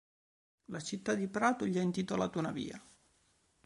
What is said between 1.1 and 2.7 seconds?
di Prato gli ha intitolato una